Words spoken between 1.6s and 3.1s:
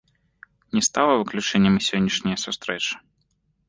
і сённяшняя сустрэча.